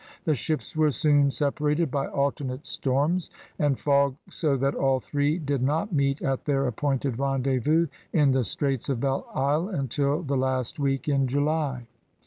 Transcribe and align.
The 0.25 0.33
ships 0.33 0.75
were 0.75 0.89
soon 0.89 1.29
separated 1.29 1.91
by 1.91 2.07
alter 2.07 2.43
nate 2.43 2.65
storms 2.65 3.29
and 3.59 3.79
fog 3.79 4.15
so 4.31 4.57
that 4.57 4.73
all 4.73 4.99
three 4.99 5.37
did 5.37 5.61
not 5.61 5.93
meet 5.93 6.23
at 6.23 6.45
their 6.45 6.65
appointed 6.65 7.19
rendezvous 7.19 7.85
in 8.11 8.31
the 8.31 8.43
Straits 8.43 8.89
of 8.89 8.99
Belle 8.99 9.27
Isle 9.35 9.69
until 9.69 10.23
the 10.23 10.37
last 10.37 10.79
week 10.79 11.07
in 11.07 11.27
July. 11.27 11.85